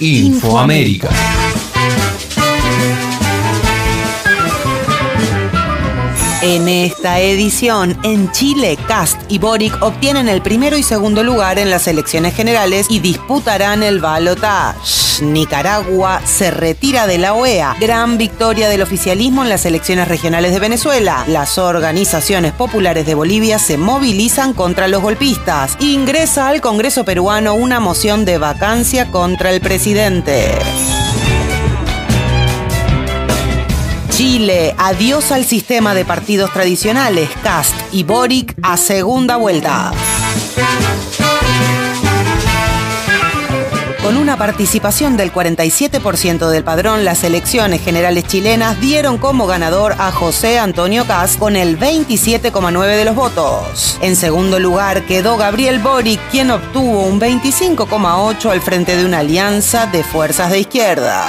Infoamérica. 0.00 1.10
En 6.42 6.68
esta 6.68 7.20
edición, 7.20 7.98
en 8.02 8.32
Chile, 8.32 8.78
Cast 8.88 9.20
y 9.28 9.38
Boric 9.38 9.76
obtienen 9.82 10.26
el 10.26 10.40
primero 10.40 10.78
y 10.78 10.82
segundo 10.82 11.22
lugar 11.22 11.58
en 11.58 11.68
las 11.68 11.86
elecciones 11.86 12.34
generales 12.34 12.86
y 12.88 13.00
disputarán 13.00 13.82
el 13.82 14.00
balotage. 14.00 15.22
Nicaragua 15.22 16.22
se 16.24 16.50
retira 16.50 17.06
de 17.06 17.18
la 17.18 17.34
OEA. 17.34 17.76
Gran 17.78 18.16
victoria 18.16 18.70
del 18.70 18.80
oficialismo 18.80 19.42
en 19.42 19.50
las 19.50 19.66
elecciones 19.66 20.08
regionales 20.08 20.52
de 20.52 20.60
Venezuela. 20.60 21.24
Las 21.28 21.58
organizaciones 21.58 22.54
populares 22.54 23.04
de 23.04 23.14
Bolivia 23.14 23.58
se 23.58 23.76
movilizan 23.76 24.54
contra 24.54 24.88
los 24.88 25.02
golpistas. 25.02 25.76
Ingresa 25.78 26.48
al 26.48 26.62
Congreso 26.62 27.04
peruano 27.04 27.52
una 27.52 27.80
moción 27.80 28.24
de 28.24 28.38
vacancia 28.38 29.10
contra 29.10 29.50
el 29.50 29.60
presidente. 29.60 30.52
Chile, 34.20 34.74
adiós 34.76 35.32
al 35.32 35.46
sistema 35.46 35.94
de 35.94 36.04
partidos 36.04 36.52
tradicionales, 36.52 37.30
Cast 37.42 37.74
y 37.90 38.02
Boric 38.02 38.54
a 38.60 38.76
segunda 38.76 39.36
vuelta. 39.36 39.92
Con 44.02 44.18
una 44.18 44.36
participación 44.36 45.16
del 45.16 45.32
47% 45.32 46.50
del 46.50 46.62
padrón, 46.62 47.06
las 47.06 47.24
elecciones 47.24 47.80
generales 47.80 48.26
chilenas 48.26 48.78
dieron 48.78 49.16
como 49.16 49.46
ganador 49.46 49.94
a 49.98 50.12
José 50.12 50.58
Antonio 50.58 51.06
Cast 51.06 51.38
con 51.38 51.56
el 51.56 51.78
27,9% 51.78 52.96
de 52.96 53.04
los 53.06 53.14
votos. 53.14 53.98
En 54.02 54.16
segundo 54.16 54.58
lugar 54.58 55.06
quedó 55.06 55.38
Gabriel 55.38 55.78
Boric, 55.78 56.20
quien 56.30 56.50
obtuvo 56.50 57.06
un 57.06 57.18
25,8% 57.18 58.50
al 58.50 58.60
frente 58.60 58.98
de 58.98 59.06
una 59.06 59.20
alianza 59.20 59.86
de 59.86 60.04
fuerzas 60.04 60.50
de 60.50 60.60
izquierda. 60.60 61.24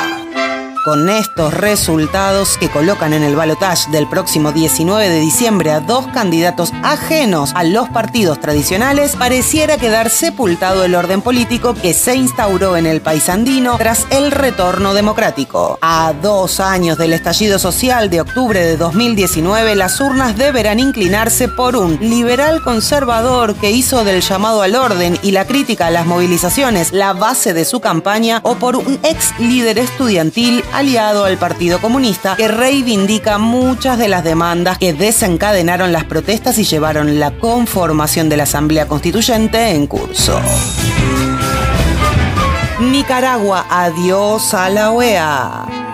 Con 0.83 1.09
estos 1.09 1.53
resultados 1.53 2.57
que 2.57 2.67
colocan 2.67 3.13
en 3.13 3.21
el 3.21 3.35
balotaje 3.35 3.91
del 3.91 4.09
próximo 4.09 4.51
19 4.51 5.09
de 5.09 5.19
diciembre 5.19 5.69
a 5.69 5.79
dos 5.79 6.07
candidatos 6.07 6.73
ajenos 6.81 7.51
a 7.53 7.63
los 7.63 7.87
partidos 7.89 8.39
tradicionales, 8.39 9.15
pareciera 9.15 9.77
quedar 9.77 10.09
sepultado 10.09 10.83
el 10.83 10.95
orden 10.95 11.21
político 11.21 11.75
que 11.75 11.93
se 11.93 12.15
instauró 12.15 12.77
en 12.77 12.87
el 12.87 12.99
país 12.99 13.29
andino 13.29 13.77
tras 13.77 14.07
el 14.09 14.31
retorno 14.31 14.95
democrático. 14.95 15.77
A 15.83 16.13
dos 16.19 16.59
años 16.59 16.97
del 16.97 17.13
estallido 17.13 17.59
social 17.59 18.09
de 18.09 18.21
octubre 18.21 18.65
de 18.65 18.75
2019, 18.75 19.75
las 19.75 20.01
urnas 20.01 20.35
deberán 20.35 20.79
inclinarse 20.79 21.47
por 21.47 21.75
un 21.75 21.99
liberal 22.01 22.63
conservador 22.63 23.53
que 23.53 23.69
hizo 23.69 24.03
del 24.03 24.21
llamado 24.21 24.63
al 24.63 24.75
orden 24.75 25.19
y 25.21 25.29
la 25.29 25.45
crítica 25.45 25.87
a 25.87 25.91
las 25.91 26.07
movilizaciones 26.07 26.91
la 26.91 27.13
base 27.13 27.53
de 27.53 27.65
su 27.65 27.81
campaña 27.81 28.39
o 28.41 28.55
por 28.55 28.77
un 28.77 28.99
ex 29.03 29.37
líder 29.37 29.77
estudiantil 29.77 30.63
aliado 30.73 31.25
al 31.25 31.37
Partido 31.37 31.79
Comunista 31.79 32.35
que 32.35 32.47
reivindica 32.47 33.37
muchas 33.37 33.97
de 33.97 34.07
las 34.07 34.23
demandas 34.23 34.77
que 34.77 34.93
desencadenaron 34.93 35.91
las 35.91 36.05
protestas 36.05 36.57
y 36.57 36.63
llevaron 36.63 37.19
la 37.19 37.31
conformación 37.31 38.29
de 38.29 38.37
la 38.37 38.43
Asamblea 38.43 38.87
Constituyente 38.87 39.69
en 39.71 39.87
curso. 39.87 40.39
Nicaragua, 42.79 43.65
adiós 43.69 44.53
a 44.53 44.69
la 44.69 44.91
OEA. 44.91 45.90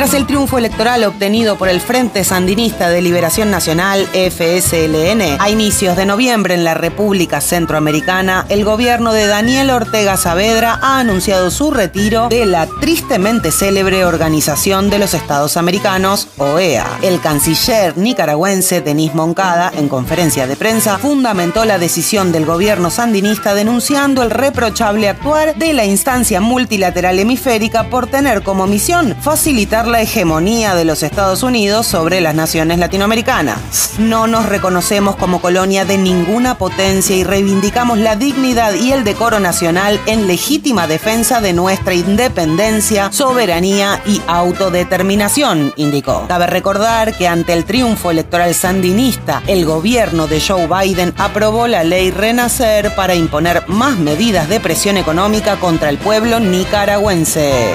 Tras 0.00 0.14
el 0.14 0.26
triunfo 0.26 0.56
electoral 0.56 1.04
obtenido 1.04 1.58
por 1.58 1.68
el 1.68 1.78
Frente 1.78 2.24
Sandinista 2.24 2.88
de 2.88 3.02
Liberación 3.02 3.50
Nacional, 3.50 4.08
FSLN, 4.14 5.36
a 5.38 5.50
inicios 5.50 5.94
de 5.94 6.06
noviembre 6.06 6.54
en 6.54 6.64
la 6.64 6.72
República 6.72 7.42
Centroamericana, 7.42 8.46
el 8.48 8.64
gobierno 8.64 9.12
de 9.12 9.26
Daniel 9.26 9.68
Ortega 9.68 10.16
Saavedra 10.16 10.78
ha 10.80 11.00
anunciado 11.00 11.50
su 11.50 11.70
retiro 11.70 12.30
de 12.30 12.46
la 12.46 12.66
tristemente 12.80 13.52
célebre 13.52 14.06
Organización 14.06 14.88
de 14.88 15.00
los 15.00 15.12
Estados 15.12 15.58
Americanos, 15.58 16.28
OEA. 16.38 16.98
El 17.02 17.20
canciller 17.20 17.98
nicaragüense 17.98 18.80
Denis 18.80 19.14
Moncada, 19.14 19.70
en 19.76 19.90
conferencia 19.90 20.46
de 20.46 20.56
prensa, 20.56 20.96
fundamentó 20.96 21.66
la 21.66 21.78
decisión 21.78 22.32
del 22.32 22.46
gobierno 22.46 22.88
sandinista 22.88 23.52
denunciando 23.52 24.22
el 24.22 24.30
reprochable 24.30 25.10
actuar 25.10 25.56
de 25.56 25.74
la 25.74 25.84
instancia 25.84 26.40
multilateral 26.40 27.18
hemisférica 27.18 27.90
por 27.90 28.06
tener 28.06 28.42
como 28.42 28.66
misión 28.66 29.14
facilitar 29.20 29.89
la 29.90 30.00
hegemonía 30.00 30.74
de 30.74 30.84
los 30.84 31.02
Estados 31.02 31.42
Unidos 31.42 31.86
sobre 31.86 32.20
las 32.20 32.34
naciones 32.34 32.78
latinoamericanas. 32.78 33.94
No 33.98 34.26
nos 34.26 34.46
reconocemos 34.46 35.16
como 35.16 35.40
colonia 35.40 35.84
de 35.84 35.98
ninguna 35.98 36.56
potencia 36.56 37.16
y 37.16 37.24
reivindicamos 37.24 37.98
la 37.98 38.16
dignidad 38.16 38.74
y 38.74 38.92
el 38.92 39.04
decoro 39.04 39.40
nacional 39.40 40.00
en 40.06 40.26
legítima 40.26 40.86
defensa 40.86 41.40
de 41.40 41.52
nuestra 41.52 41.94
independencia, 41.94 43.10
soberanía 43.12 44.00
y 44.06 44.22
autodeterminación, 44.26 45.72
indicó. 45.76 46.26
Cabe 46.28 46.46
recordar 46.46 47.16
que 47.16 47.26
ante 47.28 47.52
el 47.52 47.64
triunfo 47.64 48.10
electoral 48.10 48.54
sandinista, 48.54 49.42
el 49.46 49.64
gobierno 49.64 50.26
de 50.26 50.40
Joe 50.40 50.68
Biden 50.68 51.12
aprobó 51.18 51.66
la 51.66 51.84
ley 51.84 52.10
Renacer 52.10 52.94
para 52.94 53.14
imponer 53.14 53.68
más 53.68 53.98
medidas 53.98 54.48
de 54.48 54.60
presión 54.60 54.96
económica 54.96 55.56
contra 55.56 55.90
el 55.90 55.98
pueblo 55.98 56.38
nicaragüense. 56.38 57.74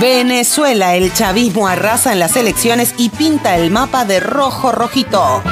Venezuela, 0.00 0.94
el 0.94 1.12
chavismo 1.12 1.68
arrasa 1.68 2.14
en 2.14 2.20
las 2.20 2.34
elecciones 2.36 2.94
y 2.96 3.10
pinta 3.10 3.58
el 3.58 3.70
mapa 3.70 4.06
de 4.06 4.18
rojo 4.18 4.72
rojito. 4.72 5.42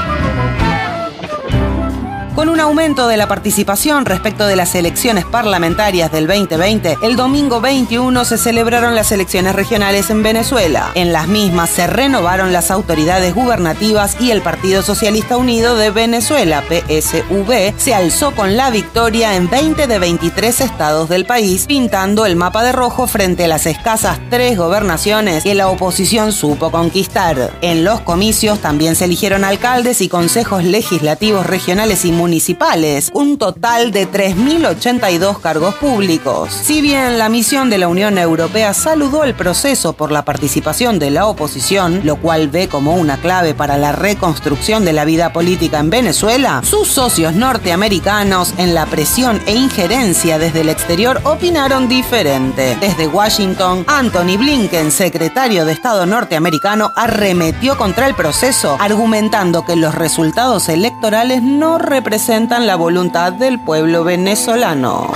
Con 2.38 2.50
un 2.50 2.60
aumento 2.60 3.09
de 3.09 3.16
la 3.16 3.26
participación 3.26 4.06
respecto 4.06 4.47
de 4.47 4.54
las 4.54 4.76
elecciones 4.76 5.25
parlamentarias 5.25 6.12
del 6.12 6.28
2020, 6.28 6.99
el 7.03 7.16
domingo 7.16 7.60
21 7.60 8.25
se 8.25 8.38
celebraron 8.38 8.94
las 8.94 9.10
elecciones 9.10 9.56
regionales 9.56 10.09
en 10.10 10.22
Venezuela. 10.22 10.93
En 10.94 11.12
las 11.12 11.27
mismas 11.27 11.69
se 11.69 11.88
renovaron 11.88 12.53
las 12.53 12.71
autoridades 12.71 13.34
gubernativas 13.34 14.16
y 14.21 14.31
el 14.31 14.41
Partido 14.41 14.82
Socialista 14.82 15.37
Unido 15.37 15.75
de 15.75 15.91
Venezuela, 15.91 16.62
PSV, 16.69 17.77
se 17.77 17.94
alzó 17.94 18.31
con 18.31 18.56
la 18.56 18.71
victoria 18.71 19.34
en 19.34 19.50
20 19.50 19.88
de 19.88 19.98
23 19.98 20.60
estados 20.60 21.09
del 21.09 21.27
país, 21.27 21.66
pintando 21.66 22.25
el 22.25 22.37
mapa 22.37 22.62
de 22.62 22.71
rojo 22.71 23.09
frente 23.09 23.47
a 23.47 23.48
las 23.48 23.66
escasas 23.66 24.21
tres 24.31 24.56
gobernaciones 24.56 25.43
que 25.43 25.56
la 25.56 25.66
oposición 25.66 26.31
supo 26.31 26.71
conquistar. 26.71 27.50
En 27.62 27.82
los 27.82 28.00
comicios 28.03 28.60
también 28.60 28.94
se 28.94 29.06
eligieron 29.06 29.43
alcaldes 29.43 30.00
y 30.03 30.09
consejos 30.09 30.62
legislativos 30.62 31.44
regionales 31.44 32.04
y 32.04 32.12
municipales 32.12 32.28
municipales, 32.28 33.11
un 33.15 33.39
total 33.39 33.91
de 33.91 34.06
3.082 34.06 35.41
cargos 35.41 35.75
públicos. 35.77 36.53
Si 36.53 36.83
bien 36.83 37.19
la 37.19 37.31
misión 37.31 37.71
de 37.71 37.78
la 37.78 37.89
Unión 37.89 38.19
Europea 38.19 38.75
saludó 38.75 39.25
el 39.25 39.33
proceso 39.33 39.94
por 39.94 40.12
la 40.12 40.27
participación 40.27 40.99
de 40.99 41.11
la 41.11 41.27
oposición, 41.27 42.03
lo 42.05 42.16
cual 42.16 42.49
ve 42.49 42.69
como 42.69 42.97
una 42.97 43.16
clave 43.16 43.55
para 43.55 43.78
la 43.78 43.93
reconstrucción 43.93 44.84
de 44.84 44.93
la 44.93 45.06
vida 45.06 45.33
política 45.33 45.78
en 45.78 45.89
Venezuela, 45.89 46.61
sus 46.65 46.89
socios 46.89 47.34
norteamericanos 47.34 48.53
en 48.59 48.75
la 48.75 48.84
presión 48.84 49.41
e 49.47 49.55
injerencia 49.55 50.39
desde 50.39 50.60
el 50.60 50.69
exterior 50.69 51.22
opinaron 51.25 51.89
diferente. 51.89 52.77
Desde 52.78 53.09
Washington, 53.09 53.87
Anthony 53.87 54.37
Blinken, 54.37 54.93
secretario 54.93 55.65
de 55.65 55.72
Estado 55.72 56.05
norteamericano, 56.05 56.93
arremetió 56.95 57.78
contra 57.78 58.06
el 58.06 58.15
proceso, 58.15 58.77
argumentando 58.78 59.65
que 59.65 59.77
los 59.77 59.95
resultados 59.95 60.69
electorales 60.69 61.43
no 61.43 61.78
representan 61.78 62.18
representan 62.19 62.67
la 62.67 62.75
voluntad 62.75 63.33
del 63.33 63.61
pueblo 63.61 64.03
venezolano. 64.03 65.09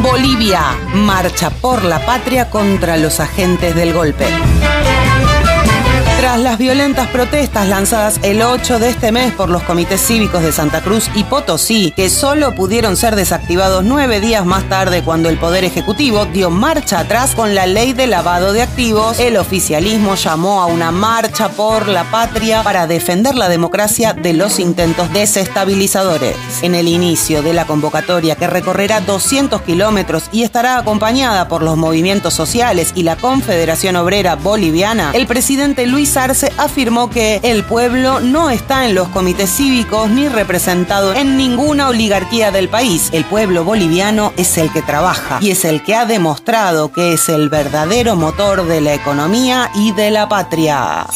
Bolivia 0.00 0.62
marcha 0.94 1.50
por 1.50 1.82
la 1.82 1.98
patria 2.06 2.48
contra 2.48 2.96
los 2.96 3.18
agentes 3.18 3.74
del 3.74 3.92
golpe. 3.92 4.26
Tras 6.36 6.44
las 6.44 6.58
violentas 6.58 7.08
protestas 7.08 7.66
lanzadas 7.66 8.20
el 8.22 8.42
8 8.42 8.78
de 8.78 8.90
este 8.90 9.10
mes 9.10 9.32
por 9.32 9.48
los 9.48 9.62
comités 9.62 10.06
cívicos 10.06 10.42
de 10.42 10.52
Santa 10.52 10.82
Cruz 10.82 11.08
y 11.14 11.24
Potosí, 11.24 11.94
que 11.96 12.10
solo 12.10 12.54
pudieron 12.54 12.98
ser 12.98 13.16
desactivados 13.16 13.84
nueve 13.84 14.20
días 14.20 14.44
más 14.44 14.68
tarde 14.68 15.02
cuando 15.02 15.30
el 15.30 15.38
Poder 15.38 15.64
Ejecutivo 15.64 16.26
dio 16.26 16.50
marcha 16.50 16.98
atrás 16.98 17.34
con 17.34 17.54
la 17.54 17.66
ley 17.66 17.94
de 17.94 18.06
lavado 18.06 18.52
de 18.52 18.60
activos, 18.60 19.18
el 19.18 19.38
oficialismo 19.38 20.14
llamó 20.14 20.60
a 20.60 20.66
una 20.66 20.90
marcha 20.90 21.48
por 21.48 21.88
la 21.88 22.04
patria 22.10 22.62
para 22.62 22.86
defender 22.86 23.34
la 23.34 23.48
democracia 23.48 24.12
de 24.12 24.34
los 24.34 24.58
intentos 24.58 25.10
desestabilizadores. 25.14 26.36
En 26.60 26.74
el 26.74 26.86
inicio 26.88 27.40
de 27.40 27.54
la 27.54 27.66
convocatoria, 27.66 28.36
que 28.36 28.46
recorrerá 28.46 29.00
200 29.00 29.62
kilómetros 29.62 30.24
y 30.32 30.42
estará 30.42 30.76
acompañada 30.76 31.48
por 31.48 31.62
los 31.62 31.78
movimientos 31.78 32.34
sociales 32.34 32.92
y 32.94 33.04
la 33.04 33.16
Confederación 33.16 33.96
Obrera 33.96 34.34
Boliviana, 34.34 35.12
el 35.14 35.26
presidente 35.26 35.86
Luis 35.86 36.18
afirmó 36.58 37.08
que 37.08 37.40
el 37.44 37.62
pueblo 37.64 38.18
no 38.18 38.50
está 38.50 38.86
en 38.86 38.96
los 38.96 39.08
comités 39.08 39.48
cívicos 39.48 40.10
ni 40.10 40.28
representado 40.28 41.14
en 41.14 41.36
ninguna 41.36 41.88
oligarquía 41.88 42.50
del 42.50 42.68
país. 42.68 43.10
El 43.12 43.24
pueblo 43.24 43.62
boliviano 43.62 44.32
es 44.36 44.58
el 44.58 44.72
que 44.72 44.82
trabaja 44.82 45.38
y 45.40 45.52
es 45.52 45.64
el 45.64 45.84
que 45.84 45.94
ha 45.94 46.04
demostrado 46.04 46.90
que 46.90 47.12
es 47.12 47.28
el 47.28 47.48
verdadero 47.48 48.16
motor 48.16 48.66
de 48.66 48.80
la 48.80 48.94
economía 48.94 49.70
y 49.76 49.92
de 49.92 50.10
la 50.10 50.28
patria. 50.28 51.06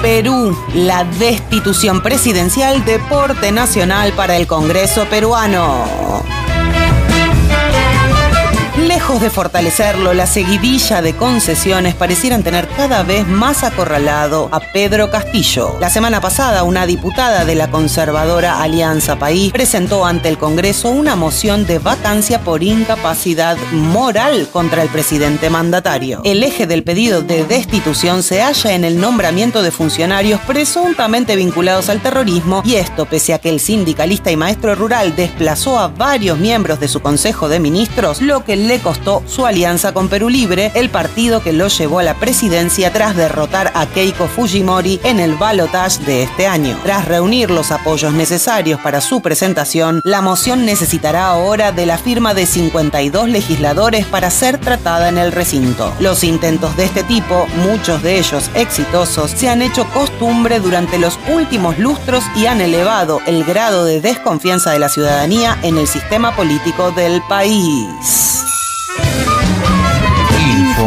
Perú, 0.00 0.56
la 0.74 1.02
destitución 1.04 2.02
presidencial 2.02 2.84
deporte 2.84 3.50
nacional 3.50 4.12
para 4.12 4.36
el 4.36 4.46
Congreso 4.46 5.06
peruano. 5.06 6.39
De 9.18 9.28
fortalecerlo, 9.28 10.14
la 10.14 10.26
seguidilla 10.26 11.02
de 11.02 11.14
concesiones 11.14 11.94
parecieran 11.96 12.44
tener 12.44 12.68
cada 12.68 13.02
vez 13.02 13.26
más 13.26 13.64
acorralado 13.64 14.48
a 14.52 14.60
Pedro 14.60 15.10
Castillo. 15.10 15.76
La 15.80 15.90
semana 15.90 16.20
pasada, 16.20 16.62
una 16.62 16.86
diputada 16.86 17.44
de 17.44 17.56
la 17.56 17.70
conservadora 17.70 18.62
Alianza 18.62 19.16
País 19.16 19.52
presentó 19.52 20.06
ante 20.06 20.28
el 20.28 20.38
Congreso 20.38 20.90
una 20.90 21.16
moción 21.16 21.66
de 21.66 21.80
vacancia 21.80 22.40
por 22.40 22.62
incapacidad 22.62 23.58
moral 23.72 24.48
contra 24.50 24.82
el 24.82 24.88
presidente 24.88 25.50
mandatario. 25.50 26.22
El 26.24 26.44
eje 26.44 26.68
del 26.68 26.84
pedido 26.84 27.20
de 27.20 27.44
destitución 27.44 28.22
se 28.22 28.40
halla 28.40 28.72
en 28.72 28.84
el 28.84 29.00
nombramiento 29.00 29.60
de 29.62 29.72
funcionarios 29.72 30.40
presuntamente 30.46 31.36
vinculados 31.36 31.88
al 31.88 32.00
terrorismo 32.00 32.62
y 32.64 32.76
esto 32.76 33.06
pese 33.06 33.34
a 33.34 33.38
que 33.38 33.50
el 33.50 33.60
sindicalista 33.60 34.30
y 34.30 34.36
maestro 34.36 34.76
rural 34.76 35.14
desplazó 35.16 35.78
a 35.78 35.88
varios 35.88 36.38
miembros 36.38 36.78
de 36.78 36.88
su 36.88 37.00
Consejo 37.00 37.48
de 37.48 37.60
Ministros, 37.60 38.22
lo 38.22 38.44
que 38.44 38.56
le 38.56 38.78
costó 38.78 38.99
su 39.26 39.46
alianza 39.46 39.92
con 39.92 40.08
Perú 40.08 40.28
Libre, 40.28 40.70
el 40.74 40.90
partido 40.90 41.42
que 41.42 41.52
lo 41.52 41.68
llevó 41.68 42.00
a 42.00 42.02
la 42.02 42.14
presidencia 42.14 42.92
tras 42.92 43.16
derrotar 43.16 43.72
a 43.74 43.86
Keiko 43.86 44.26
Fujimori 44.26 45.00
en 45.04 45.20
el 45.20 45.34
balotage 45.34 46.00
de 46.04 46.22
este 46.22 46.46
año. 46.46 46.78
Tras 46.82 47.06
reunir 47.06 47.50
los 47.50 47.70
apoyos 47.70 48.12
necesarios 48.12 48.80
para 48.80 49.00
su 49.00 49.20
presentación, 49.20 50.00
la 50.04 50.20
moción 50.20 50.66
necesitará 50.66 51.26
ahora 51.26 51.72
de 51.72 51.86
la 51.86 51.98
firma 51.98 52.34
de 52.34 52.46
52 52.46 53.28
legisladores 53.28 54.06
para 54.06 54.30
ser 54.30 54.58
tratada 54.58 55.08
en 55.08 55.18
el 55.18 55.32
recinto. 55.32 55.92
Los 56.00 56.24
intentos 56.24 56.76
de 56.76 56.84
este 56.84 57.02
tipo, 57.02 57.46
muchos 57.56 58.02
de 58.02 58.18
ellos 58.18 58.50
exitosos, 58.54 59.30
se 59.30 59.48
han 59.48 59.62
hecho 59.62 59.86
costumbre 59.92 60.60
durante 60.60 60.98
los 60.98 61.18
últimos 61.32 61.78
lustros 61.78 62.22
y 62.36 62.46
han 62.46 62.60
elevado 62.60 63.20
el 63.26 63.44
grado 63.44 63.84
de 63.84 64.00
desconfianza 64.00 64.72
de 64.72 64.78
la 64.78 64.88
ciudadanía 64.88 65.58
en 65.62 65.78
el 65.78 65.86
sistema 65.86 66.36
político 66.36 66.90
del 66.92 67.22
país. 67.28 68.49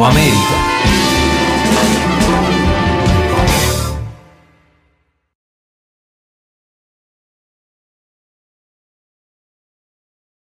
Infoamérica. 0.04 0.93